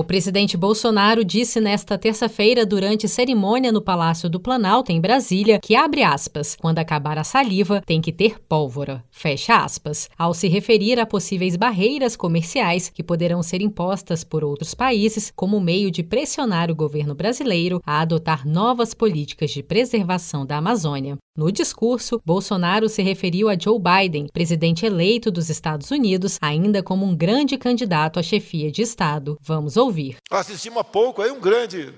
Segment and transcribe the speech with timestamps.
[0.00, 5.76] O presidente Bolsonaro disse nesta terça-feira, durante cerimônia no Palácio do Planalto, em Brasília, que,
[5.76, 10.98] abre aspas, quando acabar a saliva, tem que ter pólvora, fecha aspas, ao se referir
[10.98, 16.70] a possíveis barreiras comerciais que poderão ser impostas por outros países como meio de pressionar
[16.70, 21.18] o governo brasileiro a adotar novas políticas de preservação da Amazônia.
[21.36, 27.06] No discurso, Bolsonaro se referiu a Joe Biden, presidente eleito dos Estados Unidos, ainda como
[27.06, 29.38] um grande candidato à chefia de Estado.
[29.42, 29.89] Vamos ouvir.
[30.30, 31.94] Assistimos há pouco aí um grande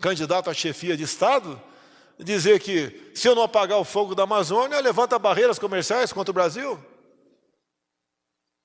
[0.00, 1.60] candidato à chefia de Estado
[2.18, 6.34] dizer que se eu não apagar o fogo da Amazônia, levanta barreiras comerciais contra o
[6.34, 6.78] Brasil.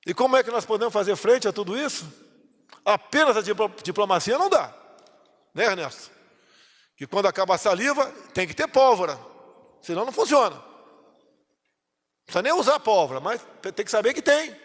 [0.06, 2.06] E como é que nós podemos fazer frente a tudo isso?
[2.86, 3.42] Apenas a
[3.84, 4.73] diplomacia não dá,
[5.54, 6.12] né, Ernesto?
[6.95, 9.20] Que quando acaba a saliva, tem que ter pólvora.
[9.82, 10.56] Senão não funciona.
[10.56, 10.64] Não
[12.26, 14.56] precisa nem usar pólvora, mas tem que saber que tem.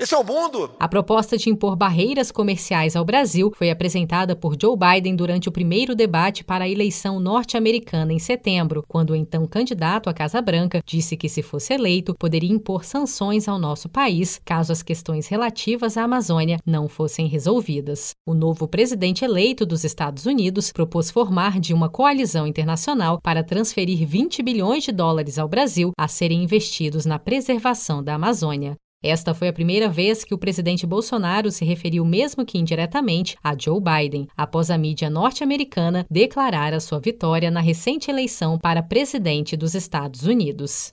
[0.00, 0.70] Esse é o mundo.
[0.80, 5.52] A proposta de impor barreiras comerciais ao Brasil foi apresentada por Joe Biden durante o
[5.52, 10.80] primeiro debate para a eleição norte-americana em setembro, quando o então candidato à Casa Branca
[10.86, 15.98] disse que, se fosse eleito, poderia impor sanções ao nosso país caso as questões relativas
[15.98, 18.12] à Amazônia não fossem resolvidas.
[18.26, 24.08] O novo presidente eleito dos Estados Unidos propôs formar de uma coalizão internacional para transferir
[24.08, 28.78] 20 bilhões de dólares ao Brasil a serem investidos na preservação da Amazônia.
[29.02, 33.56] Esta foi a primeira vez que o presidente Bolsonaro se referiu, mesmo que indiretamente, a
[33.58, 39.56] Joe Biden, após a mídia norte-americana declarar a sua vitória na recente eleição para presidente
[39.56, 40.92] dos Estados Unidos.